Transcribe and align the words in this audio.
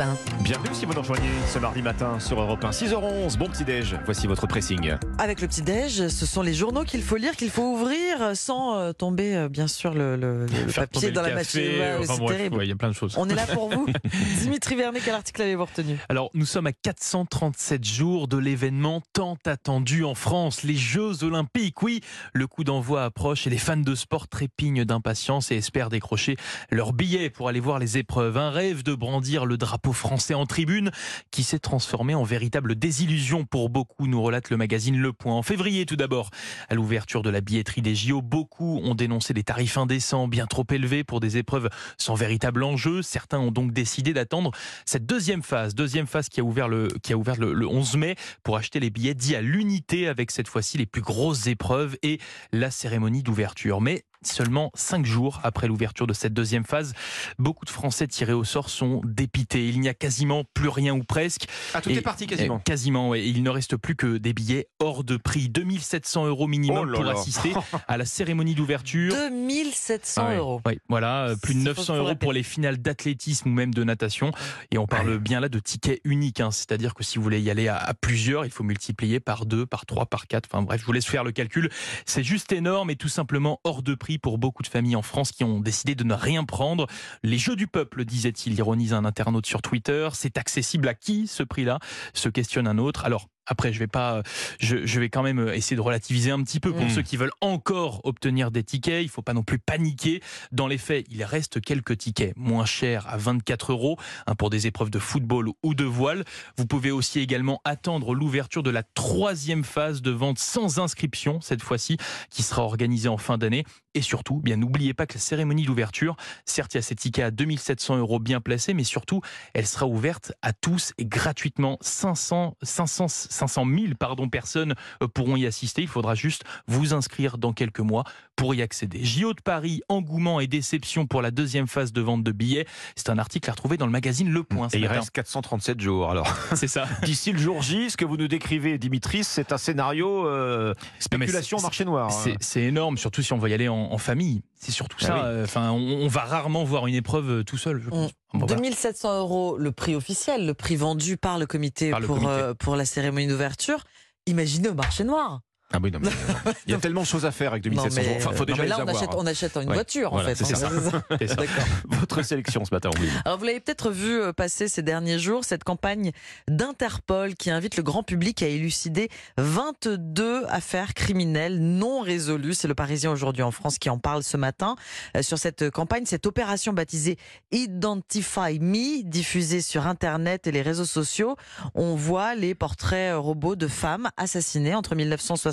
1. 0.00 0.16
Bienvenue 0.42 0.74
si 0.74 0.86
vous 0.86 0.94
nous 0.94 1.00
rejoignez 1.00 1.28
ce 1.46 1.58
mardi 1.58 1.82
matin 1.82 2.18
sur 2.18 2.40
Europe 2.40 2.64
1, 2.64 2.70
6h11. 2.70 3.36
Bon 3.36 3.48
petit 3.48 3.64
déj, 3.64 3.96
voici 4.04 4.26
votre 4.26 4.46
pressing. 4.46 4.94
Avec 5.18 5.40
le 5.40 5.48
petit 5.48 5.62
déj, 5.62 6.08
ce 6.08 6.26
sont 6.26 6.42
les 6.42 6.54
journaux 6.54 6.84
qu'il 6.84 7.02
faut 7.02 7.16
lire, 7.16 7.36
qu'il 7.36 7.50
faut 7.50 7.74
ouvrir 7.74 8.34
sans 8.34 8.76
euh, 8.78 8.92
tomber, 8.92 9.36
euh, 9.36 9.48
bien 9.48 9.66
sûr, 9.68 9.92
le, 9.92 10.16
le- 10.16 10.46
le 10.46 10.46
Faire 10.68 10.88
papier 10.88 11.10
dans 11.10 11.22
le 11.22 11.28
la 11.28 11.34
machine. 11.34 11.60
Ouais, 11.60 11.96
enfin 12.00 12.14
c'est 12.18 12.26
terrible. 12.36 12.56
ouais, 12.56 12.66
il 12.66 12.68
y 12.70 12.72
a 12.72 12.76
plein 12.76 12.88
de 12.88 12.94
choses. 12.94 13.14
On 13.18 13.28
est 13.28 13.34
là 13.34 13.46
pour 13.46 13.68
vous. 13.70 13.86
Dimitri 14.40 14.74
Vernet, 14.76 15.02
quel 15.04 15.14
article 15.14 15.42
avez-vous 15.42 15.64
retenu? 15.66 15.98
Alors, 16.08 16.30
nous 16.34 16.46
sommes 16.46 16.66
à 16.66 16.72
437 16.72 17.84
jours 17.84 18.26
de 18.28 18.38
l'événement 18.38 19.02
tant 19.12 19.36
attendu 19.44 20.04
en 20.04 20.14
France, 20.14 20.62
les 20.62 20.76
Jeux 20.76 21.24
Olympiques. 21.24 21.82
Oui, 21.82 22.00
le 22.32 22.46
coup 22.46 22.64
d'envoi 22.64 23.04
approche 23.04 23.46
et 23.46 23.50
les 23.50 23.58
fans 23.58 23.76
de 23.76 23.94
sport 23.94 24.28
trépignent 24.28 24.84
d'impatience 24.84 25.50
et 25.52 25.56
espèrent 25.56 25.90
décrocher 25.90 26.36
leur 26.70 26.92
billet 26.94 27.28
pour 27.30 27.48
aller 27.48 27.60
voir 27.60 27.78
les 27.78 27.98
épreuves. 27.98 28.38
Un 28.38 28.50
rêve 28.50 28.82
de 28.82 28.94
brandir 28.94 29.44
le 29.44 29.56
drapeau 29.58 29.89
français 29.92 30.34
en 30.34 30.46
tribune 30.46 30.90
qui 31.30 31.42
s'est 31.42 31.58
transformé 31.58 32.14
en 32.14 32.24
véritable 32.24 32.74
désillusion 32.74 33.44
pour 33.44 33.68
beaucoup, 33.70 34.06
nous 34.06 34.22
relate 34.22 34.50
le 34.50 34.56
magazine 34.56 34.98
Le 34.98 35.12
Point. 35.12 35.34
En 35.34 35.42
février, 35.42 35.86
tout 35.86 35.96
d'abord, 35.96 36.30
à 36.68 36.74
l'ouverture 36.74 37.22
de 37.22 37.30
la 37.30 37.40
billetterie 37.40 37.82
des 37.82 37.94
JO, 37.94 38.22
beaucoup 38.22 38.80
ont 38.82 38.94
dénoncé 38.94 39.34
des 39.34 39.44
tarifs 39.44 39.78
indécents, 39.78 40.28
bien 40.28 40.46
trop 40.46 40.66
élevés 40.70 41.04
pour 41.04 41.20
des 41.20 41.36
épreuves 41.36 41.68
sans 41.98 42.14
véritable 42.14 42.62
enjeu. 42.62 43.02
Certains 43.02 43.38
ont 43.38 43.50
donc 43.50 43.72
décidé 43.72 44.12
d'attendre 44.12 44.50
cette 44.84 45.06
deuxième 45.06 45.42
phase, 45.42 45.74
deuxième 45.74 46.06
phase 46.06 46.28
qui 46.28 46.40
a 46.40 46.44
ouvert 46.44 46.68
le, 46.68 46.88
qui 47.02 47.12
a 47.12 47.16
ouvert 47.16 47.36
le, 47.36 47.52
le 47.52 47.66
11 47.66 47.96
mai 47.96 48.16
pour 48.42 48.56
acheter 48.56 48.80
les 48.80 48.90
billets 48.90 49.14
dits 49.14 49.36
à 49.36 49.42
l'unité 49.42 50.08
avec 50.08 50.30
cette 50.30 50.48
fois-ci 50.48 50.78
les 50.78 50.86
plus 50.86 51.02
grosses 51.02 51.46
épreuves 51.46 51.96
et 52.02 52.18
la 52.52 52.70
cérémonie 52.70 53.22
d'ouverture. 53.22 53.80
Mais 53.80 54.04
Seulement 54.30 54.70
cinq 54.74 55.06
jours 55.06 55.40
après 55.44 55.66
l'ouverture 55.66 56.06
de 56.06 56.12
cette 56.12 56.34
deuxième 56.34 56.64
phase, 56.64 56.92
beaucoup 57.38 57.64
de 57.64 57.70
Français 57.70 58.06
tirés 58.06 58.34
au 58.34 58.44
sort 58.44 58.68
sont 58.68 59.00
dépités. 59.06 59.66
Il 59.68 59.80
n'y 59.80 59.88
a 59.88 59.94
quasiment 59.94 60.44
plus 60.52 60.68
rien 60.68 60.94
ou 60.94 61.02
presque. 61.04 61.46
Ah, 61.72 61.80
tout 61.80 61.88
Et- 61.88 61.94
est 61.94 62.02
parti 62.02 62.26
quasiment. 62.26 62.56
Euh, 62.56 62.58
Quasiment, 62.58 63.08
ouais. 63.08 63.26
Il 63.26 63.42
ne 63.42 63.48
reste 63.48 63.76
plus 63.78 63.96
que 63.96 64.18
des 64.18 64.34
billets 64.34 64.68
hors 64.78 65.04
de 65.04 65.16
prix. 65.16 65.48
2700 65.48 66.26
euros 66.26 66.46
minimum 66.48 66.80
Oh 66.82 66.84
là 66.84 66.94
pour 66.96 67.04
là. 67.04 67.12
assister 67.12 67.52
à 67.88 67.96
la 67.96 68.04
cérémonie 68.04 68.54
d'ouverture. 68.54 69.14
2700 69.14 70.20
Ah 70.22 70.28
ouais. 70.28 70.36
euros. 70.36 70.60
Oui, 70.66 70.78
voilà, 70.90 71.32
plus 71.42 71.54
de 71.54 71.60
Il 71.60 71.64
faut 71.64 71.70
900 71.70 71.82
se 71.94 71.98
euros 71.98 72.14
pour 72.14 72.34
les 72.34 72.42
finales 72.42 72.76
d'athlétisme 72.76 73.48
ou 73.48 73.52
même 73.52 73.72
de 73.72 73.84
natation. 73.84 74.32
Et 74.70 74.76
on 74.76 74.86
parle 74.86 75.18
bien 75.18 75.40
là 75.40 75.48
de 75.48 75.58
tickets 75.58 76.00
uniques. 76.04 76.40
hein. 76.40 76.50
C'est-à-dire 76.50 76.92
que 76.92 77.02
si 77.04 77.16
vous 77.16 77.24
voulez 77.24 77.40
y 77.40 77.48
aller 77.50 77.68
à, 77.68 77.78
à 77.78 77.94
plusieurs, 77.94 78.44
il 78.44 78.50
faut 78.50 78.64
multiplier 78.64 79.18
par 79.18 79.46
deux, 79.46 79.64
par 79.64 79.86
trois, 79.86 80.04
par 80.04 80.26
quatre. 80.26 80.46
Enfin 80.52 80.62
bref, 80.62 80.82
je 80.82 80.86
vous 80.86 80.92
laisse 80.92 81.06
faire 81.06 81.24
le 81.24 81.32
calcul. 81.32 81.70
C'est 82.04 82.22
juste 82.22 82.52
énorme 82.52 82.90
et 82.90 82.96
tout 82.96 83.08
simplement 83.08 83.60
hors 83.64 83.82
de 83.82 83.94
prix 83.94 84.09
pour 84.18 84.38
beaucoup 84.38 84.62
de 84.62 84.68
familles 84.68 84.96
en 84.96 85.02
France 85.02 85.32
qui 85.32 85.44
ont 85.44 85.60
décidé 85.60 85.94
de 85.94 86.04
ne 86.04 86.14
rien 86.14 86.44
prendre. 86.44 86.86
Les 87.22 87.38
jeux 87.38 87.56
du 87.56 87.66
peuple, 87.66 88.04
disait-il, 88.04 88.58
ironise 88.58 88.92
un 88.92 89.04
internaute 89.04 89.46
sur 89.46 89.62
Twitter. 89.62 90.08
C'est 90.12 90.38
accessible 90.38 90.88
à 90.88 90.94
qui 90.94 91.26
ce 91.26 91.42
prix-là? 91.42 91.78
Se 92.14 92.28
questionne 92.28 92.66
un 92.66 92.78
autre. 92.78 93.04
Alors, 93.04 93.28
après, 93.50 93.72
je 93.72 93.78
vais 93.80 93.86
pas, 93.88 94.22
je, 94.60 94.86
je 94.86 95.00
vais 95.00 95.08
quand 95.10 95.22
même 95.22 95.48
essayer 95.48 95.76
de 95.76 95.80
relativiser 95.82 96.30
un 96.30 96.42
petit 96.42 96.60
peu 96.60 96.72
pour 96.72 96.84
Mm. 96.86 96.90
ceux 96.90 97.02
qui 97.02 97.16
veulent 97.16 97.32
encore 97.40 98.00
obtenir 98.04 98.50
des 98.50 98.62
tickets. 98.62 99.02
Il 99.02 99.08
faut 99.08 99.22
pas 99.22 99.34
non 99.34 99.42
plus 99.42 99.58
paniquer. 99.58 100.22
Dans 100.52 100.66
les 100.68 100.78
faits, 100.78 101.04
il 101.10 101.22
reste 101.24 101.60
quelques 101.60 101.98
tickets 101.98 102.32
moins 102.36 102.64
chers 102.64 103.06
à 103.08 103.16
24 103.16 103.72
euros 103.72 103.98
hein, 104.26 104.34
pour 104.36 104.50
des 104.50 104.66
épreuves 104.68 104.90
de 104.90 104.98
football 105.00 105.50
ou 105.62 105.74
de 105.74 105.84
voile. 105.84 106.24
Vous 106.56 106.64
pouvez 106.66 106.90
aussi 106.92 107.18
également 107.18 107.60
attendre 107.64 108.14
l'ouverture 108.14 108.62
de 108.62 108.70
la 108.70 108.82
troisième 108.84 109.64
phase 109.64 110.00
de 110.00 110.10
vente 110.12 110.38
sans 110.38 110.78
inscription 110.78 111.40
cette 111.40 111.62
fois-ci, 111.62 111.96
qui 112.30 112.42
sera 112.44 112.62
organisée 112.62 113.08
en 113.08 113.18
fin 113.18 113.36
d'année. 113.36 113.64
Et 113.94 114.02
surtout, 114.02 114.36
bien 114.40 114.56
n'oubliez 114.56 114.94
pas 114.94 115.06
que 115.06 115.14
la 115.14 115.20
cérémonie 115.20 115.64
d'ouverture, 115.64 116.16
certes, 116.44 116.74
il 116.74 116.76
y 116.76 116.78
a 116.78 116.82
ces 116.82 116.94
tickets 116.94 117.24
à 117.24 117.30
2700 117.32 117.96
euros 117.98 118.20
bien 118.20 118.40
placés, 118.40 118.72
mais 118.74 118.84
surtout, 118.84 119.20
elle 119.54 119.66
sera 119.66 119.86
ouverte 119.86 120.32
à 120.42 120.52
tous 120.52 120.92
et 120.98 121.04
gratuitement. 121.04 121.76
500, 121.80 122.56
500, 122.62 123.08
500 123.40 123.64
000 123.66 123.94
pardon, 123.98 124.28
personnes 124.28 124.74
euh, 125.02 125.08
pourront 125.08 125.36
y 125.36 125.46
assister. 125.46 125.82
Il 125.82 125.88
faudra 125.88 126.14
juste 126.14 126.44
vous 126.66 126.94
inscrire 126.94 127.38
dans 127.38 127.52
quelques 127.52 127.80
mois 127.80 128.04
pour 128.36 128.54
y 128.54 128.62
accéder. 128.62 129.04
JO 129.04 129.32
de 129.32 129.40
Paris, 129.40 129.82
engouement 129.88 130.40
et 130.40 130.46
déception 130.46 131.06
pour 131.06 131.22
la 131.22 131.30
deuxième 131.30 131.66
phase 131.66 131.92
de 131.92 132.00
vente 132.00 132.22
de 132.22 132.32
billets. 132.32 132.66
C'est 132.96 133.10
un 133.10 133.18
article 133.18 133.48
à 133.48 133.52
retrouver 133.52 133.76
dans 133.76 133.86
le 133.86 133.92
magazine 133.92 134.30
Le 134.30 134.42
Point. 134.42 134.68
ce 134.68 134.76
Et 134.76 134.80
il 134.80 134.86
reste 134.86 135.10
437 135.10 135.80
jours. 135.80 136.10
Alors, 136.10 136.28
C'est 136.54 136.68
ça. 136.68 136.86
d'ici 137.02 137.32
le 137.32 137.38
jour 137.38 137.62
J, 137.62 137.90
ce 137.90 137.96
que 137.96 138.04
vous 138.04 138.16
nous 138.16 138.28
décrivez, 138.28 138.78
Dimitri, 138.78 139.24
c'est 139.24 139.52
un 139.52 139.58
scénario 139.58 140.26
euh, 140.26 140.74
spéculation 140.98 141.58
marché 141.60 141.84
noir. 141.84 142.10
C'est 142.12 142.34
c'est 142.40 142.62
énorme, 142.62 142.98
surtout 142.98 143.22
si 143.22 143.32
on 143.32 143.38
va 143.38 143.48
y 143.48 143.54
aller 143.54 143.68
en, 143.68 143.92
en 143.92 143.98
famille. 143.98 144.42
C'est 144.62 144.72
surtout 144.72 144.98
Ah 145.00 145.06
ça. 145.06 145.14
oui. 145.14 145.20
euh, 145.24 145.44
Enfin, 145.44 145.70
on, 145.70 145.78
on 146.04 146.08
va 146.08 146.20
rarement 146.20 146.64
voir 146.64 146.86
une 146.86 146.94
épreuve 146.94 147.30
euh, 147.30 147.42
tout 147.42 147.56
seul. 147.56 147.80
Je 147.82 147.88
pense. 147.88 148.10
Bon, 148.34 148.40
voilà. 148.40 148.54
2700 148.56 149.18
euros, 149.20 149.56
le 149.56 149.72
prix 149.72 149.94
officiel, 149.94 150.46
le 150.46 150.52
prix 150.54 150.76
vendu 150.76 151.16
par 151.16 151.38
le 151.38 151.46
comité, 151.46 151.90
Par 151.90 152.00
le 152.00 152.06
pour, 152.06 152.16
comité. 152.16 152.32
euh, 152.32 152.54
pour 152.54 152.76
la 152.76 152.84
cérémonie 152.84 153.26
d'ouverture. 153.26 153.84
Imaginez 154.26 154.68
au 154.68 154.74
marché 154.74 155.02
noir. 155.04 155.40
Ah 155.72 155.78
oui, 155.82 155.90
non, 155.92 156.00
mais, 156.00 156.08
euh, 156.08 156.52
il 156.66 156.72
y 156.72 156.74
a 156.74 156.78
tellement 156.78 157.02
de 157.02 157.06
choses 157.06 157.24
à 157.24 157.30
faire 157.30 157.52
avec 157.52 157.62
2700 157.62 158.00
Non, 158.00 158.02
mais, 158.02 158.08
euros. 158.08 158.18
Enfin, 158.26 158.36
faut 158.36 158.44
non, 158.44 158.56
mais 158.58 158.66
là, 158.66 158.76
les 158.76 158.82
on 158.82 158.86
avoir. 158.88 158.96
achète, 158.96 159.10
on 159.16 159.26
achète 159.26 159.56
une 159.56 159.68
Ouais. 159.68 159.74
voiture, 159.74 160.08
en 160.12 160.16
Voilà, 160.16 160.34
fait. 160.34 160.44
c'est 160.44 160.54
hein, 160.54 160.68
ça. 160.68 161.02
C'est 161.18 161.28
ça. 161.28 161.34
D'accord. 161.36 161.64
Votre 162.00 162.22
sélection 162.22 162.64
ce 162.64 162.74
matin, 162.74 162.90
oui. 163.00 163.08
Alors 163.24 163.38
vous 163.38 163.44
l'avez 163.44 163.60
peut-être 163.60 163.90
vu 163.90 164.20
euh, 164.20 164.32
passer 164.32 164.66
ces 164.68 164.82
derniers 164.82 165.18
jours, 165.18 165.44
cette 165.44 165.62
campagne 165.64 166.10
d'Interpol 166.48 167.34
qui 167.34 167.50
invite 167.50 167.76
le 167.76 167.82
grand 167.82 168.02
public 168.02 168.42
à 168.42 168.46
élucider 168.46 169.08
22 169.38 170.44
affaires 170.48 170.94
criminelles 170.94 171.60
non 171.60 172.00
résolues. 172.00 172.54
C'est 172.54 172.68
le 172.68 172.74
Parisien 172.74 173.10
aujourd'hui 173.12 173.42
en 173.42 173.50
France 173.52 173.78
qui 173.78 173.90
en 173.90 173.98
parle 173.98 174.22
ce 174.22 174.36
matin. 174.36 174.76
Euh, 175.16 175.22
Sur 175.22 175.38
cette 175.38 175.70
campagne, 175.70 176.04
cette 176.06 176.26
opération 176.26 176.72
baptisée 176.72 177.16
Identify 177.52 178.58
Me, 178.60 179.02
diffusée 179.04 179.60
sur 179.60 179.86
Internet 179.86 180.46
et 180.46 180.52
les 180.52 180.62
réseaux 180.62 180.84
sociaux, 180.84 181.36
on 181.74 181.94
voit 181.94 182.34
les 182.34 182.54
portraits 182.54 183.14
robots 183.16 183.56
de 183.56 183.68
femmes 183.68 184.10
assassinées 184.16 184.74
entre 184.74 184.94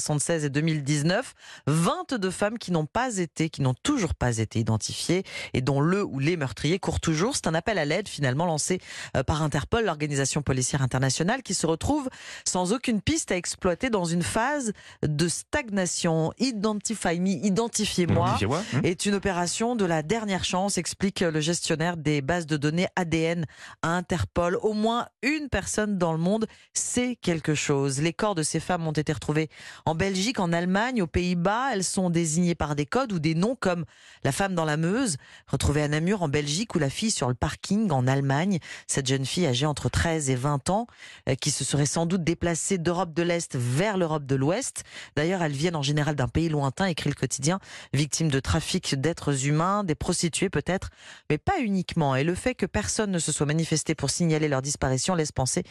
1976 0.07 0.45
et 0.45 0.49
2019. 0.49 1.33
22 1.67 2.31
femmes 2.31 2.57
qui 2.57 2.71
n'ont 2.71 2.85
pas 2.85 3.17
été, 3.17 3.49
qui 3.49 3.61
n'ont 3.61 3.75
toujours 3.83 4.15
pas 4.15 4.37
été 4.37 4.59
identifiées 4.59 5.23
et 5.53 5.61
dont 5.61 5.81
le 5.81 6.03
ou 6.03 6.19
les 6.19 6.37
meurtriers 6.37 6.79
courent 6.79 6.99
toujours. 6.99 7.35
C'est 7.35 7.47
un 7.47 7.53
appel 7.53 7.77
à 7.77 7.85
l'aide 7.85 8.07
finalement 8.07 8.45
lancé 8.45 8.79
euh, 9.15 9.23
par 9.23 9.41
Interpol, 9.41 9.85
l'organisation 9.85 10.41
policière 10.41 10.81
internationale, 10.81 11.43
qui 11.43 11.53
se 11.53 11.67
retrouve 11.67 12.09
sans 12.45 12.73
aucune 12.73 13.01
piste 13.01 13.31
à 13.31 13.37
exploiter 13.37 13.89
dans 13.89 14.05
une 14.05 14.23
phase 14.23 14.73
de 15.03 15.27
stagnation. 15.27 16.31
Identify 16.39 17.19
me, 17.19 17.29
identifiez-moi. 17.29 18.37
Hum. 18.47 18.81
est 18.83 19.05
une 19.05 19.15
opération 19.15 19.75
de 19.75 19.85
la 19.85 20.03
dernière 20.03 20.43
chance, 20.43 20.77
explique 20.77 21.19
le 21.19 21.39
gestionnaire 21.41 21.97
des 21.97 22.21
bases 22.21 22.45
de 22.45 22.57
données 22.57 22.87
ADN 22.95 23.45
à 23.81 23.89
Interpol. 23.89 24.57
Au 24.61 24.73
moins 24.73 25.07
une 25.21 25.49
personne 25.49 25.97
dans 25.97 26.13
le 26.13 26.17
monde 26.17 26.47
sait 26.73 27.17
quelque 27.21 27.55
chose. 27.55 27.99
Les 27.99 28.13
corps 28.13 28.35
de 28.35 28.43
ces 28.43 28.59
femmes 28.59 28.87
ont 28.87 28.91
été 28.91 29.11
retrouvés 29.11 29.49
en 29.85 29.96
Belgique, 29.97 30.39
en 30.39 30.53
Allemagne, 30.53 31.01
aux 31.01 31.07
Pays-Bas. 31.07 31.71
Elles 31.73 31.83
sont 31.83 32.09
désignées 32.09 32.55
par 32.55 32.75
des 32.75 32.85
codes 32.85 33.11
ou 33.11 33.19
des 33.19 33.35
noms 33.35 33.57
comme 33.59 33.83
la 34.23 34.31
femme 34.31 34.55
dans 34.55 34.63
la 34.63 34.77
Meuse, 34.77 35.17
retrouvée 35.47 35.81
à 35.81 35.87
Namur 35.87 36.21
en 36.21 36.29
Belgique, 36.29 36.75
ou 36.75 36.79
la 36.79 36.89
fille 36.89 37.11
sur 37.11 37.27
le 37.27 37.33
parking 37.33 37.91
en 37.91 38.07
Allemagne. 38.07 38.59
Cette 38.87 39.07
jeune 39.07 39.25
fille 39.25 39.47
âgée 39.47 39.65
entre 39.65 39.89
13 39.89 40.29
et 40.29 40.35
20 40.35 40.69
ans, 40.69 40.87
euh, 41.27 41.35
qui 41.35 41.51
se 41.51 41.63
serait 41.63 41.85
sans 41.85 42.05
doute 42.05 42.23
déplacée 42.23 42.77
d'Europe 42.77 43.13
de 43.13 43.23
l'Est 43.23 43.55
vers 43.55 43.97
l'Europe 43.97 44.25
de 44.25 44.35
l'Ouest. 44.35 44.83
D'ailleurs, 45.15 45.41
elles 45.41 45.51
viennent 45.51 45.75
en 45.75 45.81
général 45.81 46.15
d'un 46.15 46.27
pays 46.27 46.49
lointain, 46.49 46.85
écrit 46.85 47.09
le 47.09 47.15
quotidien, 47.15 47.59
victimes 47.93 48.29
de 48.29 48.39
trafic 48.39 48.95
d'êtres 48.95 49.47
humains, 49.47 49.83
des 49.83 49.95
prostituées 49.95 50.49
peut-être, 50.49 50.89
mais 51.29 51.39
pas 51.39 51.59
uniquement. 51.59 52.15
Et 52.15 52.23
le 52.23 52.35
fait 52.35 52.53
que 52.53 52.67
personne 52.67 53.11
ne 53.11 53.19
se 53.19 53.31
soit 53.31 53.47
manifesté 53.47 53.95
pour 53.95 54.11
signaler 54.11 54.47
leur 54.47 54.61
disparition 54.61 55.15
laisse 55.15 55.31
penser 55.31 55.63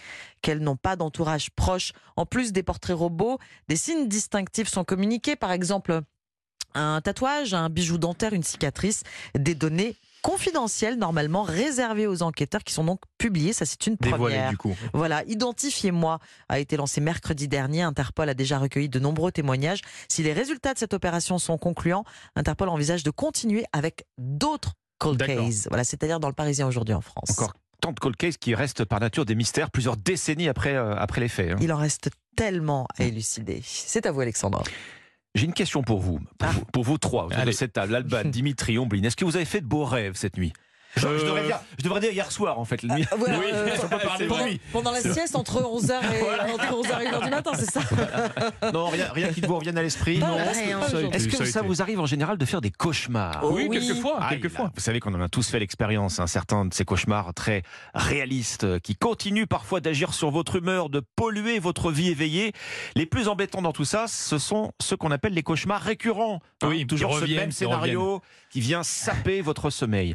qu'elles 0.42 0.60
n'ont 0.60 0.76
pas 0.76 0.96
d'entourage 0.96 1.50
proche. 1.50 1.92
En 2.16 2.26
plus 2.26 2.52
des 2.52 2.62
portraits 2.62 2.96
robots, 2.96 3.38
des 3.68 3.76
signes 3.76 4.08
distinctifs 4.16 4.68
sont 4.68 4.84
communiqués, 4.84 5.36
par 5.36 5.52
exemple 5.52 6.00
un 6.74 7.00
tatouage, 7.00 7.54
un 7.54 7.70
bijou 7.70 7.96
dentaire, 7.98 8.32
une 8.34 8.42
cicatrice, 8.42 9.02
des 9.38 9.54
données 9.54 9.96
confidentielles 10.22 10.98
normalement 10.98 11.42
réservées 11.42 12.06
aux 12.06 12.22
enquêteurs 12.22 12.64
qui 12.64 12.74
sont 12.74 12.84
donc 12.84 13.00
publiées. 13.16 13.52
Ça, 13.52 13.64
c'est 13.64 13.86
une 13.86 13.96
Dévoilé 13.96 14.34
première. 14.36 14.50
du 14.50 14.56
coup. 14.58 14.74
Voilà, 14.92 15.22
Identifiez-moi 15.24 16.18
a 16.48 16.58
été 16.58 16.76
lancé 16.76 17.00
mercredi 17.00 17.48
dernier. 17.48 17.82
Interpol 17.82 18.28
a 18.28 18.34
déjà 18.34 18.58
recueilli 18.58 18.88
de 18.88 18.98
nombreux 18.98 19.32
témoignages. 19.32 19.80
Si 20.10 20.22
les 20.22 20.32
résultats 20.32 20.74
de 20.74 20.78
cette 20.78 20.92
opération 20.94 21.38
sont 21.38 21.56
concluants, 21.58 22.04
Interpol 22.34 22.68
envisage 22.68 23.04
de 23.04 23.10
continuer 23.10 23.64
avec 23.72 24.04
d'autres 24.18 24.72
cold 24.98 25.22
cases. 25.24 25.68
Voilà, 25.68 25.84
c'est-à-dire 25.84 26.20
dans 26.20 26.28
le 26.28 26.34
Parisien 26.34 26.66
aujourd'hui 26.66 26.94
en 26.94 27.00
France. 27.00 27.30
Encore 27.30 27.52
tant 27.80 27.92
de 27.92 28.00
cold 28.00 28.16
cases 28.16 28.36
qui 28.36 28.54
restent 28.54 28.84
par 28.84 29.00
nature 29.00 29.24
des 29.24 29.34
mystères 29.34 29.70
plusieurs 29.70 29.96
décennies 29.96 30.48
après, 30.48 30.74
euh, 30.74 30.94
après 30.96 31.20
les 31.20 31.28
faits. 31.28 31.52
hein. 31.52 31.56
Il 31.60 31.72
en 31.72 31.76
reste 31.76 32.10
tellement 32.36 32.86
à 32.98 33.04
élucider. 33.04 33.60
C'est 33.64 34.06
à 34.06 34.12
vous, 34.12 34.20
Alexandre. 34.20 34.62
J'ai 35.34 35.44
une 35.44 35.52
question 35.52 35.82
pour 35.82 36.00
vous, 36.00 36.18
pour, 36.38 36.48
Ah. 36.48 36.52
vous, 36.52 36.64
pour 36.72 36.84
vous 36.84 36.98
trois, 36.98 37.26
autour 37.26 37.44
de 37.44 37.50
cette 37.50 37.72
table. 37.72 37.94
Alban, 37.94 38.24
Dimitri, 38.30 38.78
Omblin. 38.78 39.02
Est-ce 39.02 39.16
que 39.16 39.24
vous 39.24 39.36
avez 39.36 39.44
fait 39.44 39.60
de 39.60 39.66
beaux 39.66 39.84
rêves 39.84 40.14
cette 40.14 40.36
nuit? 40.36 40.52
Je, 40.96 41.02
je 41.02 41.06
Euh, 41.08 41.24
devrais 41.26 41.42
dire, 41.44 41.60
je 41.78 41.84
devrais 41.84 42.00
dire 42.00 42.10
hier 42.12 42.32
soir 42.32 42.58
en 42.58 42.64
fait. 42.64 42.82
la 42.82 42.94
nuit. 42.96 43.04
Ah, 43.10 43.16
voilà, 43.18 43.38
Oui, 43.38 43.44
euh, 43.52 43.68
on 43.82 43.88
peut 43.88 43.98
parler 43.98 44.60
pendant, 44.72 44.90
la 44.90 45.00
sieste 45.00 45.36
entre 45.36 45.60
11h 45.62 45.92
et, 46.02 46.52
entre 46.52 46.72
11h 46.72 47.02
et 47.02 47.06
1h 47.08 47.24
du 47.24 47.30
matin, 47.30 47.50
c'est 47.54 47.70
ça 47.70 47.80
Non, 48.72 48.88
rien, 48.88 49.08
rien 49.12 49.28
qui 49.32 49.40
vous 49.42 49.54
revienne 49.56 49.76
à 49.78 49.82
l'esprit. 49.82 50.20
Est-ce 51.12 51.28
que 51.28 51.44
ça 51.44 51.62
vous 51.62 51.82
arrive 51.82 52.00
en 52.00 52.06
général 52.06 52.38
de 52.38 52.44
faire 52.44 52.60
des 52.60 52.70
cauchemars 52.70 53.40
Oh, 53.42 53.50
Oui, 53.52 53.66
oui. 53.68 53.78
quelquefois, 53.78 54.18
Ah, 54.20 54.28
quelquefois. 54.30 54.70
Vous 54.74 54.80
savez 54.80 55.00
qu'on 55.00 55.14
en 55.14 55.20
a 55.20 55.28
tous 55.28 55.48
fait 55.48 55.58
l'expérience, 55.58 56.18
un 56.18 56.26
certain 56.26 56.64
de 56.64 56.72
ces 56.74 56.84
cauchemars 56.84 57.34
très 57.34 57.62
réalistes 57.94 58.64
euh, 58.64 58.78
qui 58.78 58.96
continuent 58.96 59.46
parfois 59.46 59.80
d'agir 59.80 60.14
sur 60.14 60.30
votre 60.30 60.56
humeur, 60.56 60.88
de 60.88 61.00
polluer 61.16 61.58
votre 61.58 61.90
vie 61.90 62.08
éveillée. 62.08 62.52
Les 62.94 63.06
plus 63.06 63.28
embêtants 63.28 63.62
dans 63.62 63.72
tout 63.72 63.84
ça, 63.84 64.06
ce 64.08 64.38
sont 64.38 64.72
ceux 64.80 64.96
qu'on 64.96 65.10
appelle 65.10 65.34
les 65.34 65.42
cauchemars 65.42 65.82
récurrents. 65.82 66.40
Hein, 66.62 66.68
Oui, 66.68 66.86
toujours 66.86 67.18
ce 67.18 67.24
même 67.26 67.52
scénario 67.52 68.22
qui 68.50 68.60
vient 68.60 68.82
saper 68.82 69.40
votre 69.42 69.70
sommeil. 69.70 70.14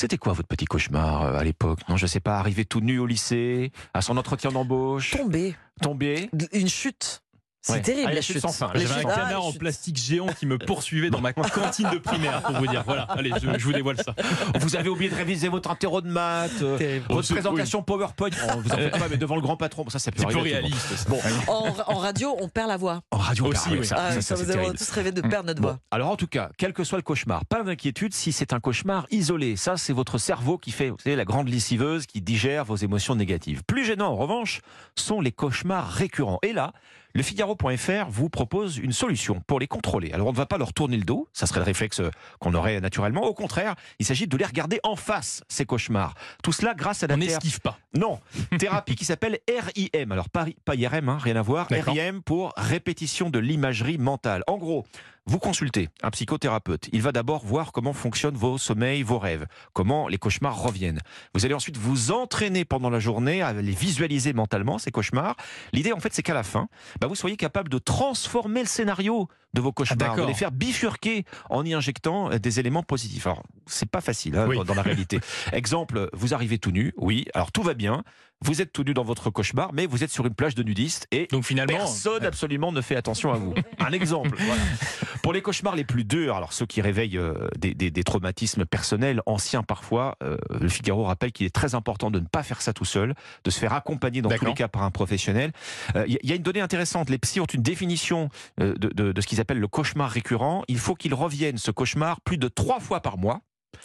C'était 0.00 0.16
quoi 0.16 0.32
votre 0.32 0.48
petit 0.48 0.64
cauchemar 0.64 1.24
euh, 1.24 1.38
à 1.38 1.44
l'époque 1.44 1.80
Non, 1.90 1.98
je 1.98 2.06
sais 2.06 2.20
pas, 2.20 2.38
arriver 2.38 2.64
tout 2.64 2.80
nu 2.80 2.98
au 2.98 3.04
lycée, 3.04 3.70
à 3.92 4.00
son 4.00 4.16
entretien 4.16 4.50
d'embauche, 4.50 5.10
Tombé. 5.10 5.54
tomber. 5.82 6.30
Une 6.54 6.70
chute. 6.70 7.20
C'est 7.62 7.72
Ouais. 7.74 7.82
terrible, 7.82 8.08
Ah, 8.10 8.14
la 8.14 8.22
chute 8.22 8.38
sans 8.40 8.52
fin. 8.52 8.70
J'avais 8.74 9.04
un. 9.04 9.08
Ah, 9.10 9.14
canard 9.16 9.28
les 9.42 9.46
en 9.48 9.52
plastique 9.52 9.98
géant 9.98 10.28
qui 10.28 10.46
me 10.46 10.56
poursuivait 10.56 11.10
dans 11.10 11.20
ma 11.20 11.34
cantine 11.34 11.90
de 11.90 11.98
primaire, 11.98 12.40
pour 12.42 12.56
vous 12.56 12.66
dire. 12.66 12.82
Voilà, 12.86 13.02
allez, 13.02 13.32
je, 13.40 13.58
je 13.58 13.64
vous 13.64 13.72
dévoile 13.74 13.98
ça. 13.98 14.14
Vous 14.60 14.76
avez 14.76 14.88
oublié 14.88 15.10
de 15.10 15.14
réviser 15.14 15.48
votre 15.48 15.70
interro 15.70 16.00
de 16.00 16.08
maths, 16.08 16.50
euh, 16.62 17.00
votre 17.10 17.28
Oh, 17.30 17.34
présentation 17.34 17.82
PowerPoint. 17.82 18.30
Oh, 18.48 18.60
vous 18.64 18.70
en 18.72 18.76
faites 18.76 18.98
pas, 18.98 19.08
mais 19.10 19.18
devant 19.18 19.34
le 19.36 19.42
grand 19.42 19.58
patron, 19.58 19.84
ça, 19.90 19.98
ça 19.98 20.10
peut 20.10 20.24
réaliste. 20.26 20.96
ça. 20.96 21.08
Bon, 21.10 21.18
En, 21.48 21.74
en 21.86 21.98
radio, 21.98 22.34
on 22.40 22.48
perd 22.48 22.68
la 22.68 22.78
voix. 22.78 23.02
en 23.10 23.18
radio, 23.18 23.44
Aussi, 23.48 23.68
oui. 23.76 23.84
ça, 23.86 23.96
Ah, 23.98 24.12
ça, 24.12 24.22
ça, 24.22 24.36
ça, 24.36 24.42
vous 24.42 24.50
avez 24.50 24.70
tous 24.70 24.90
rêvé 24.92 25.12
de 25.12 25.20
perdre 25.20 25.48
notre 25.48 25.60
Bon, 25.60 25.68
voix. 25.68 25.78
alors 25.90 26.08
en 26.10 26.16
tout 26.16 26.26
cas, 26.28 26.48
quel 26.56 26.72
que 26.72 26.82
soit 26.82 26.96
le 26.98 27.02
cauchemar, 27.02 27.44
pas 27.44 27.62
d'inquiétude 27.62 28.14
si 28.14 28.32
c'est 28.32 28.54
un 28.54 28.60
cauchemar 28.60 29.06
isolé. 29.10 29.56
Ça, 29.56 29.76
c'est 29.76 29.92
votre 29.92 30.16
cerveau 30.16 30.56
qui 30.56 30.70
fait, 30.70 30.88
vous 30.88 30.96
savez, 31.04 31.14
la 31.14 31.26
grande 31.26 31.48
lessiveuse 31.48 32.06
qui 32.06 32.22
digère 32.22 32.64
vos 32.64 32.76
émotions 32.76 33.14
négatives. 33.16 33.62
Plus 33.66 33.84
gênant, 33.84 34.12
en 34.12 34.16
revanche, 34.16 34.62
sont 34.96 35.20
les 35.20 35.32
cauchemars 35.32 35.90
récurrents. 35.90 36.38
Et 36.42 36.54
là, 36.54 36.72
le 37.14 37.22
Figaro.fr 37.22 38.08
vous 38.08 38.28
propose 38.28 38.78
une 38.78 38.92
solution 38.92 39.42
pour 39.46 39.60
les 39.60 39.66
contrôler. 39.66 40.12
Alors, 40.12 40.28
on 40.28 40.32
ne 40.32 40.36
va 40.36 40.46
pas 40.46 40.58
leur 40.58 40.72
tourner 40.72 40.96
le 40.96 41.04
dos, 41.04 41.28
ça 41.32 41.46
serait 41.46 41.60
le 41.60 41.64
réflexe 41.64 42.00
euh, 42.00 42.10
qu'on 42.38 42.54
aurait 42.54 42.80
naturellement. 42.80 43.24
Au 43.24 43.34
contraire, 43.34 43.74
il 43.98 44.06
s'agit 44.06 44.26
de 44.26 44.36
les 44.36 44.44
regarder 44.44 44.80
en 44.82 44.96
face, 44.96 45.42
ces 45.48 45.64
cauchemars. 45.64 46.14
Tout 46.42 46.52
cela 46.52 46.74
grâce 46.74 47.02
à 47.02 47.06
la 47.06 47.14
On 47.14 47.18
n'esquive 47.18 47.60
pas. 47.60 47.78
Non, 47.94 48.20
thérapie 48.58 48.94
qui 48.94 49.04
s'appelle 49.04 49.38
RIM. 49.48 50.12
Alors 50.12 50.28
pas, 50.28 50.46
pas 50.64 50.74
IRM, 50.74 51.08
hein, 51.08 51.18
rien 51.20 51.36
à 51.36 51.42
voir. 51.42 51.68
RIM 51.70 52.22
pour 52.22 52.52
répétition 52.56 53.30
de 53.30 53.38
l'imagerie 53.38 53.98
mentale. 53.98 54.42
En 54.46 54.58
gros, 54.58 54.86
vous 55.30 55.38
consultez 55.38 55.88
un 56.02 56.10
psychothérapeute. 56.10 56.88
Il 56.92 57.02
va 57.02 57.12
d'abord 57.12 57.46
voir 57.46 57.70
comment 57.70 57.92
fonctionnent 57.92 58.34
vos 58.34 58.58
sommeils, 58.58 59.04
vos 59.04 59.20
rêves, 59.20 59.46
comment 59.72 60.08
les 60.08 60.18
cauchemars 60.18 60.60
reviennent. 60.60 60.98
Vous 61.34 61.44
allez 61.44 61.54
ensuite 61.54 61.76
vous 61.76 62.10
entraîner 62.10 62.64
pendant 62.64 62.90
la 62.90 62.98
journée 62.98 63.40
à 63.40 63.52
les 63.52 63.70
visualiser 63.70 64.32
mentalement, 64.32 64.78
ces 64.78 64.90
cauchemars. 64.90 65.36
L'idée, 65.72 65.92
en 65.92 66.00
fait, 66.00 66.12
c'est 66.12 66.24
qu'à 66.24 66.34
la 66.34 66.42
fin, 66.42 66.66
bah, 67.00 67.06
vous 67.06 67.14
soyez 67.14 67.36
capable 67.36 67.68
de 67.68 67.78
transformer 67.78 68.62
le 68.62 68.66
scénario 68.66 69.28
de 69.54 69.60
vos 69.60 69.70
cauchemars, 69.70 70.16
de 70.16 70.22
les 70.24 70.34
faire 70.34 70.50
bifurquer 70.50 71.24
en 71.48 71.64
y 71.64 71.74
injectant 71.74 72.32
euh, 72.32 72.38
des 72.38 72.58
éléments 72.58 72.82
positifs. 72.82 73.28
Alors, 73.28 73.44
c'est 73.66 73.88
pas 73.88 74.00
facile 74.00 74.36
hein, 74.36 74.46
Oui. 74.48 74.56
dans, 74.56 74.64
dans 74.64 74.74
la 74.74 74.82
réalité. 74.82 75.20
Exemple, 75.52 76.10
vous 76.12 76.34
arrivez 76.34 76.58
tout 76.58 76.72
nu, 76.72 76.92
oui, 76.96 77.26
alors 77.34 77.52
tout 77.52 77.62
va 77.62 77.74
bien, 77.74 78.02
vous 78.42 78.62
êtes 78.62 78.72
tout 78.72 78.84
nu 78.84 78.94
dans 78.94 79.04
votre 79.04 79.28
cauchemar, 79.30 79.72
mais 79.74 79.86
vous 79.86 80.02
êtes 80.02 80.10
sur 80.10 80.24
une 80.26 80.34
plage 80.34 80.54
de 80.54 80.62
nudistes 80.62 81.06
et 81.10 81.28
Donc 81.30 81.44
finalement, 81.44 81.76
personne 81.76 82.24
absolument 82.24 82.72
ne 82.72 82.80
fait 82.80 82.96
attention 82.96 83.32
à 83.32 83.36
vous. 83.36 83.52
Un 83.78 83.92
exemple. 83.92 84.34
voilà. 84.38 84.62
Pour 85.22 85.34
les 85.34 85.42
cauchemars 85.42 85.76
les 85.76 85.84
plus 85.84 86.04
durs, 86.04 86.34
alors 86.36 86.54
ceux 86.54 86.64
qui 86.64 86.80
réveillent 86.80 87.18
euh, 87.18 87.34
des, 87.58 87.74
des- 87.74 87.90
des 87.90 88.02
traumatismes 88.04 88.64
personnels, 88.64 89.20
anciens 89.26 89.62
parfois, 89.62 90.16
euh, 90.22 90.38
le 90.58 90.68
Figaro 90.70 91.04
rappelle 91.04 91.32
qu'il 91.32 91.44
est 91.46 91.54
très 91.54 91.74
important 91.74 92.10
de 92.10 92.18
ne 92.20 92.24
pas 92.26 92.42
faire 92.42 92.62
ça 92.62 92.72
tout 92.72 92.86
seul, 92.86 93.14
de 93.44 93.50
se 93.50 93.58
faire 93.60 93.74
accompagner 93.74 94.22
dans 94.22 94.30
tous 94.30 94.46
les 94.46 94.54
cas 94.54 94.68
par 94.68 94.82
un 94.84 94.90
professionnel. 94.90 95.52
Euh, 95.94 96.04
Il 96.08 96.18
y, 96.22 96.28
y 96.28 96.32
a 96.32 96.36
une 96.36 96.42
donnée 96.42 96.62
intéressante. 96.62 97.10
Les 97.10 97.18
psys 97.18 97.40
ont 97.40 97.44
une 97.46 97.62
définition 97.62 98.30
euh, 98.60 98.74
de, 98.76 98.88
de- 98.88 99.12
de 99.12 99.20
ce 99.20 99.26
qu'ils 99.26 99.40
appellent 99.42 99.60
le 99.60 99.68
cauchemar 99.68 100.10
récurrent. 100.10 100.64
Il 100.68 100.78
faut 100.78 100.94
qu'il 100.94 101.12
revienne, 101.12 101.58
ce 101.58 101.70
cauchemar, 101.70 102.22
plus 102.22 102.38
de 102.38 102.48
trois 102.48 102.80
fois 102.80 103.00
par 103.00 103.18
mois. 103.18 103.42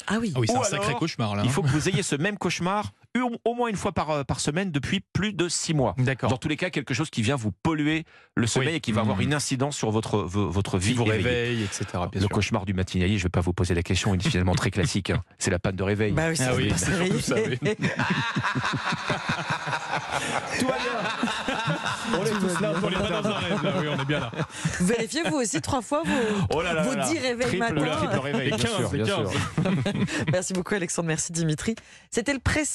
Ah 0.07 0.16
oui. 0.22 0.31
Ah 0.36 0.40
oui, 0.40 0.48
c'est 0.50 0.56
Ou 0.57 0.62
un 0.62 0.63
sacré 0.63 0.94
cauchemar 0.94 1.36
là. 1.36 1.44
Il 1.44 1.50
hein. 1.50 1.52
faut 1.52 1.62
que 1.62 1.68
vous 1.68 1.90
ayez 1.90 2.02
ce 2.04 2.16
même 2.16 2.38
cauchemar 2.38 2.92
au 3.22 3.54
moins 3.54 3.70
une 3.70 3.76
fois 3.76 3.92
par, 3.92 4.10
euh, 4.12 4.24
par 4.24 4.40
semaine 4.40 4.72
depuis 4.72 5.02
plus 5.14 5.34
de 5.34 5.48
six 5.50 5.74
mois. 5.74 5.96
D'accord. 5.98 6.30
Dans 6.30 6.38
tous 6.38 6.48
les 6.48 6.58
cas, 6.58 6.70
quelque 6.70 6.94
chose 6.94 7.10
qui 7.10 7.22
vient 7.22 7.36
vous 7.36 7.52
polluer 7.52 8.06
le 8.36 8.48
sommeil 8.48 8.70
Oui. 8.70 8.76
et 8.76 8.80
qui 8.82 8.92
va 8.92 9.02
avoir 9.02 9.18
Mhm. 9.18 9.24
une 9.24 9.34
incidence 9.34 9.76
sur 9.78 9.92
votre, 9.92 10.18
vo- 10.20 10.50
votre 10.50 10.78
vie. 10.78 10.92
Qui 10.92 10.98
vous 10.98 11.04
réveille, 11.06 11.64
etc. 11.64 11.86
Bien 11.94 12.08
Le 12.14 12.20
sûr. 12.22 12.30
cauchemar 12.30 12.66
du 12.66 12.74
matinalier, 12.74 13.18
je 13.18 13.24
ne 13.24 13.28
vais 13.28 13.30
pas 13.30 13.42
vous 13.42 13.54
poser 13.54 13.74
la 13.76 13.84
question, 13.84 14.14
il 14.14 14.26
est 14.26 14.30
finalement 14.30 14.56
très 14.56 14.72
classique. 14.72 15.10
hein. 15.12 15.22
C'est 15.38 15.52
la 15.52 15.60
panne 15.60 15.76
de 15.76 15.84
réveil. 15.84 16.12
Bah 16.14 16.24
oui, 16.30 16.36
Ah 16.40 16.54
oui, 16.56 16.72
surtout 16.78 17.20
ça, 17.20 17.36
oui. 17.36 17.58
Tout 20.60 20.68
va 20.68 20.74
bien. 20.78 22.18
On 22.20 22.26
est 22.26 22.40
tous 22.40 22.62
là. 22.62 22.74
On 22.84 22.90
est 22.90 22.94
pas 22.94 23.22
dans 23.22 23.30
un 23.30 23.34
rêve 23.34 23.64
là, 23.64 23.74
oui, 23.80 23.88
on 23.98 24.02
est 24.02 24.06
bien 24.06 24.20
là. 24.20 24.32
Vérifiez 24.82 25.24
vous 25.30 25.38
aussi 25.38 25.62
trois 25.62 25.82
fois 25.82 26.04
vos, 26.06 26.12
Oh 26.54 26.62
là 26.62 26.74
là 26.74 26.84
vos 26.84 26.92
là 26.92 26.98
là. 26.98 27.10
10 27.10 27.18
réveils 27.20 27.48
Triple, 27.60 27.74
matins. 27.74 27.96
triple 27.98 28.20
réveil, 28.20 28.48
Et 28.48 28.52
bien 28.52 28.58
15, 28.58 28.76
sûr, 28.76 28.94
et 28.94 28.98
bien 28.98 29.06
15. 29.06 29.32
sûr. 29.32 29.40
Merci 30.32 30.54
beaucoup 30.54 30.74
Alexandre, 30.76 31.08
merci 31.08 31.32
Dimitri. 31.32 31.76
C'était 32.12 32.34
le 32.34 32.40
précis. 32.40 32.66